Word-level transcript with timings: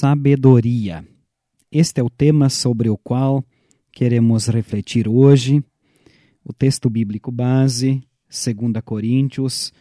Sabedoria. 0.00 1.04
Este 1.72 2.00
é 2.00 2.04
o 2.04 2.08
tema 2.08 2.48
sobre 2.48 2.88
o 2.88 2.96
qual 2.96 3.44
queremos 3.90 4.46
refletir 4.46 5.08
hoje. 5.08 5.60
O 6.44 6.52
texto 6.52 6.88
bíblico 6.88 7.32
base, 7.32 8.00
2 8.30 8.80
Coríntios, 8.84 9.72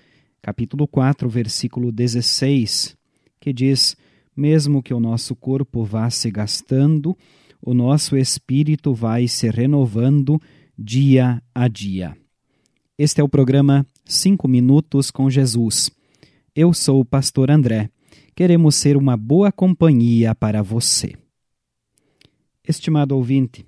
capítulo 0.41 0.87
4, 0.87 1.29
versículo 1.29 1.91
16, 1.91 2.97
que 3.39 3.53
diz: 3.53 3.95
Mesmo 4.35 4.81
que 4.81 4.91
o 4.91 4.99
nosso 4.99 5.35
corpo 5.35 5.85
vá 5.85 6.09
se 6.09 6.31
gastando, 6.31 7.15
o 7.61 7.75
nosso 7.75 8.17
espírito 8.17 8.95
vai 8.95 9.27
se 9.27 9.51
renovando 9.51 10.41
dia 10.75 11.39
a 11.53 11.67
dia. 11.67 12.17
Este 12.97 13.21
é 13.21 13.23
o 13.23 13.29
programa 13.29 13.85
Cinco 14.03 14.47
Minutos 14.47 15.11
com 15.11 15.29
Jesus. 15.29 15.91
Eu 16.55 16.73
sou 16.73 17.01
o 17.01 17.05
pastor 17.05 17.51
André 17.51 17.91
queremos 18.37 18.75
ser 18.75 18.95
uma 18.95 19.17
boa 19.17 19.51
companhia 19.51 20.35
para 20.35 20.61
você. 20.61 21.15
Estimado 22.63 23.15
ouvinte, 23.15 23.65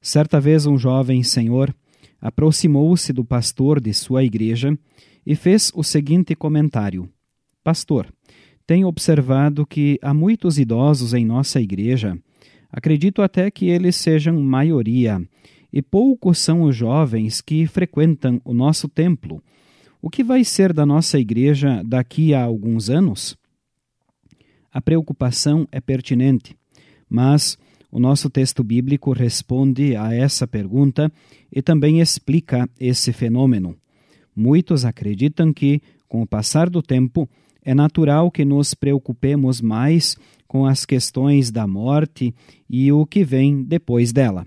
certa 0.00 0.40
vez 0.40 0.64
um 0.64 0.78
jovem 0.78 1.22
senhor 1.22 1.76
aproximou-se 2.18 3.12
do 3.12 3.22
pastor 3.22 3.78
de 3.78 3.92
sua 3.92 4.24
igreja 4.24 4.74
e 5.26 5.36
fez 5.36 5.70
o 5.74 5.82
seguinte 5.82 6.34
comentário: 6.34 7.10
Pastor, 7.62 8.10
tenho 8.66 8.88
observado 8.88 9.66
que 9.66 9.98
há 10.00 10.14
muitos 10.14 10.58
idosos 10.58 11.12
em 11.12 11.26
nossa 11.26 11.60
igreja. 11.60 12.18
Acredito 12.72 13.20
até 13.20 13.50
que 13.50 13.66
eles 13.66 13.96
sejam 13.96 14.40
maioria, 14.40 15.20
e 15.70 15.82
poucos 15.82 16.38
são 16.38 16.62
os 16.62 16.74
jovens 16.74 17.42
que 17.42 17.66
frequentam 17.66 18.40
o 18.46 18.54
nosso 18.54 18.88
templo. 18.88 19.42
O 20.00 20.08
que 20.08 20.24
vai 20.24 20.42
ser 20.42 20.72
da 20.72 20.86
nossa 20.86 21.18
igreja 21.18 21.82
daqui 21.84 22.32
a 22.32 22.42
alguns 22.42 22.88
anos? 22.88 23.36
A 24.74 24.80
preocupação 24.80 25.68
é 25.70 25.80
pertinente, 25.80 26.56
mas 27.08 27.56
o 27.92 28.00
nosso 28.00 28.28
texto 28.28 28.64
bíblico 28.64 29.12
responde 29.12 29.94
a 29.94 30.12
essa 30.12 30.48
pergunta 30.48 31.12
e 31.52 31.62
também 31.62 32.00
explica 32.00 32.68
esse 32.80 33.12
fenômeno. 33.12 33.76
Muitos 34.34 34.84
acreditam 34.84 35.52
que, 35.52 35.80
com 36.08 36.22
o 36.22 36.26
passar 36.26 36.68
do 36.68 36.82
tempo, 36.82 37.30
é 37.62 37.72
natural 37.72 38.32
que 38.32 38.44
nos 38.44 38.74
preocupemos 38.74 39.60
mais 39.60 40.16
com 40.48 40.66
as 40.66 40.84
questões 40.84 41.52
da 41.52 41.68
morte 41.68 42.34
e 42.68 42.90
o 42.90 43.06
que 43.06 43.22
vem 43.22 43.62
depois 43.62 44.12
dela. 44.12 44.44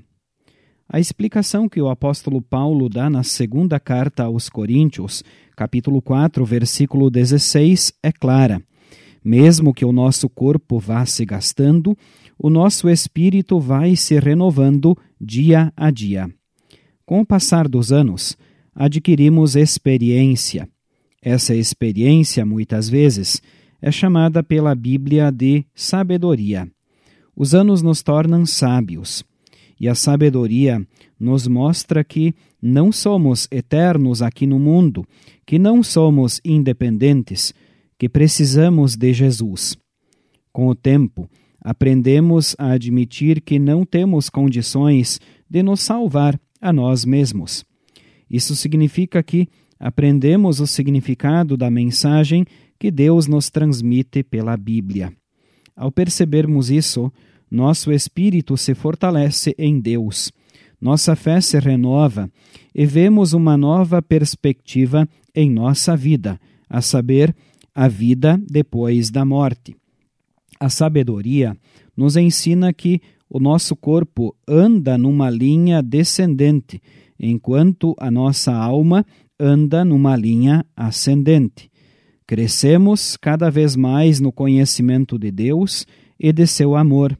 A 0.89 0.99
explicação 0.99 1.69
que 1.69 1.79
o 1.81 1.87
apóstolo 1.87 2.41
Paulo 2.41 2.89
dá 2.89 3.09
na 3.09 3.23
segunda 3.23 3.79
carta 3.79 4.23
aos 4.23 4.49
Coríntios, 4.49 5.23
capítulo 5.55 6.01
4, 6.01 6.43
versículo 6.45 7.09
16, 7.09 7.93
é 8.03 8.11
clara. 8.11 8.61
Mesmo 9.27 9.73
que 9.73 9.83
o 9.83 9.91
nosso 9.91 10.29
corpo 10.29 10.79
vá 10.79 11.05
se 11.05 11.25
gastando, 11.25 11.97
o 12.39 12.49
nosso 12.49 12.87
espírito 12.87 13.59
vai 13.59 13.93
se 13.93 14.17
renovando 14.17 14.97
dia 15.19 15.69
a 15.75 15.91
dia. 15.91 16.31
Com 17.05 17.19
o 17.19 17.25
passar 17.25 17.67
dos 17.67 17.91
anos, 17.91 18.37
adquirimos 18.73 19.57
experiência. 19.57 20.65
Essa 21.21 21.53
experiência, 21.53 22.45
muitas 22.45 22.87
vezes, 22.87 23.41
é 23.81 23.91
chamada 23.91 24.41
pela 24.41 24.73
Bíblia 24.73 25.29
de 25.29 25.65
sabedoria. 25.75 26.65
Os 27.35 27.53
anos 27.53 27.81
nos 27.81 28.01
tornam 28.01 28.45
sábios, 28.45 29.25
e 29.77 29.89
a 29.89 29.93
sabedoria 29.93 30.81
nos 31.19 31.47
mostra 31.47 32.01
que 32.01 32.33
não 32.61 32.93
somos 32.93 33.45
eternos 33.51 34.21
aqui 34.21 34.47
no 34.47 34.57
mundo, 34.57 35.05
que 35.45 35.59
não 35.59 35.83
somos 35.83 36.39
independentes, 36.45 37.53
que 37.97 38.07
precisamos 38.07 38.95
de 38.95 39.13
Jesus. 39.13 39.77
Com 40.51 40.67
o 40.67 40.75
tempo, 40.75 41.29
aprendemos 41.61 42.55
a 42.57 42.71
admitir 42.71 43.41
que 43.41 43.59
não 43.59 43.85
temos 43.85 44.29
condições 44.29 45.19
de 45.49 45.61
nos 45.63 45.81
salvar 45.81 46.39
a 46.61 46.71
nós 46.71 47.05
mesmos. 47.05 47.65
Isso 48.29 48.55
significa 48.55 49.21
que 49.23 49.47
aprendemos 49.79 50.59
o 50.59 50.67
significado 50.67 51.55
da 51.55 51.69
mensagem 51.69 52.45
que 52.79 52.91
Deus 52.91 53.27
nos 53.27 53.49
transmite 53.49 54.23
pela 54.23 54.55
Bíblia. 54.57 55.11
Ao 55.75 55.91
percebermos 55.91 56.69
isso, 56.69 57.11
nosso 57.49 57.91
espírito 57.91 58.57
se 58.57 58.73
fortalece 58.73 59.55
em 59.57 59.79
Deus, 59.79 60.31
nossa 60.79 61.15
fé 61.15 61.41
se 61.41 61.59
renova 61.59 62.29
e 62.73 62.85
vemos 62.85 63.33
uma 63.33 63.57
nova 63.57 64.01
perspectiva 64.01 65.07
em 65.33 65.49
nossa 65.49 65.95
vida, 65.95 66.39
a 66.69 66.81
saber, 66.81 67.35
a 67.77 67.87
vida 67.87 68.41
depois 68.49 69.11
da 69.11 69.23
morte. 69.23 69.75
A 70.59 70.67
sabedoria 70.67 71.55
nos 71.95 72.17
ensina 72.17 72.73
que 72.73 72.99
o 73.29 73.39
nosso 73.39 73.75
corpo 73.75 74.35
anda 74.47 74.97
numa 74.97 75.29
linha 75.29 75.83
descendente, 75.83 76.81
enquanto 77.19 77.93
a 77.99 78.09
nossa 78.09 78.51
alma 78.51 79.05
anda 79.39 79.85
numa 79.85 80.15
linha 80.15 80.65
ascendente. 80.75 81.69
Crescemos 82.25 83.15
cada 83.15 83.51
vez 83.51 83.75
mais 83.75 84.19
no 84.19 84.31
conhecimento 84.31 85.19
de 85.19 85.29
Deus 85.29 85.85
e 86.19 86.33
de 86.33 86.47
seu 86.47 86.75
amor. 86.75 87.15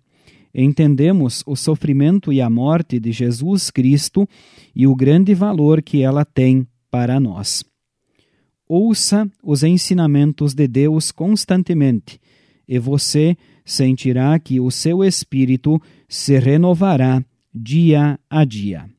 Entendemos 0.56 1.44
o 1.46 1.56
sofrimento 1.56 2.34
e 2.34 2.42
a 2.42 2.50
morte 2.50 3.00
de 3.00 3.12
Jesus 3.12 3.70
Cristo 3.70 4.28
e 4.76 4.88
o 4.88 4.96
grande 4.96 5.36
valor 5.36 5.84
que 5.84 6.02
ela 6.02 6.26
tem 6.26 6.66
para 6.90 7.20
nós. 7.20 7.64
Ouça 8.70 9.32
os 9.42 9.64
ensinamentos 9.64 10.54
de 10.54 10.68
Deus 10.68 11.10
constantemente, 11.10 12.20
e 12.68 12.78
você 12.78 13.38
sentirá 13.64 14.38
que 14.40 14.60
o 14.60 14.70
seu 14.70 15.06
espírito 15.06 15.82
se 16.10 16.38
renovará 16.38 17.24
dia 17.54 18.20
a 18.30 18.44
dia. 18.44 18.90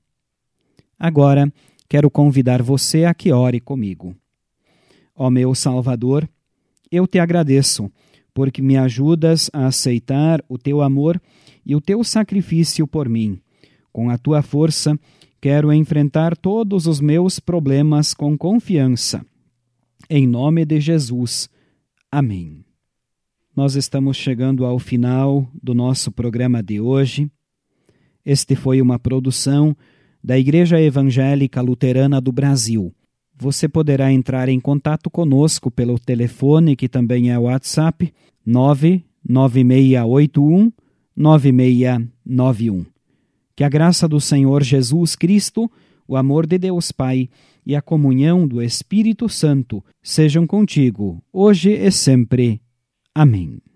Agora, 0.99 1.53
quero 1.87 2.11
convidar 2.11 2.63
você 2.63 3.05
a 3.05 3.13
que 3.13 3.31
ore 3.31 3.61
comigo. 3.61 4.17
Ó 5.15 5.29
meu 5.29 5.55
Salvador, 5.55 6.27
eu 6.91 7.07
te 7.07 7.19
agradeço, 7.19 7.93
porque 8.33 8.63
me 8.63 8.79
ajudas 8.79 9.51
a 9.53 9.67
aceitar 9.67 10.43
o 10.49 10.57
teu 10.57 10.81
amor 10.81 11.21
e 11.65 11.77
o 11.77 11.81
teu 11.81 12.03
sacrifício 12.03 12.87
por 12.87 13.07
mim. 13.07 13.39
Com 13.93 14.09
a 14.09 14.17
tua 14.17 14.41
força, 14.41 14.99
quero 15.43 15.71
enfrentar 15.75 16.35
todos 16.39 16.87
os 16.87 17.03
meus 17.03 17.39
problemas 17.39 18.15
com 18.15 18.37
confiança 18.37 19.23
em 20.09 20.27
nome 20.27 20.65
de 20.65 20.81
Jesus. 20.81 21.51
Amém. 22.11 22.65
Nós 23.55 23.75
estamos 23.75 24.17
chegando 24.17 24.65
ao 24.65 24.79
final 24.79 25.47
do 25.63 25.75
nosso 25.75 26.11
programa 26.13 26.63
de 26.63 26.81
hoje. 26.81 27.31
Este 28.25 28.55
foi 28.55 28.81
uma 28.81 28.99
produção 28.99 29.77
da 30.23 30.39
Igreja 30.39 30.81
Evangélica 30.81 31.61
Luterana 31.61 32.21
do 32.21 32.31
Brasil. 32.31 32.95
Você 33.37 33.69
poderá 33.69 34.13
entrar 34.13 34.49
em 34.49 34.61
contato 34.61 35.09
conosco 35.09 35.71
pelo 35.71 35.99
telefone, 35.99 36.77
que 36.77 36.89
também 36.89 37.31
é 37.31 37.39
o 37.39 37.43
WhatsApp, 37.43 38.13
99681 38.45 40.73
9691. 41.17 42.85
Que 43.57 43.65
a 43.65 43.69
graça 43.69 44.07
do 44.07 44.21
Senhor 44.21 44.63
Jesus 44.63 45.17
Cristo, 45.17 45.71
o 46.09 46.17
amor 46.17 46.47
de 46.47 46.59
Deus 46.59 46.91
Pai 46.91 47.29
e 47.65 47.77
a 47.77 47.83
comunhão 47.83 48.49
do 48.49 48.63
Espírito 48.63 49.29
Santo 49.29 49.85
sejam 50.03 50.47
contigo, 50.47 51.23
hoje 51.31 51.71
e 51.71 51.93
sempre. 51.93 52.63
Amém. 53.15 53.68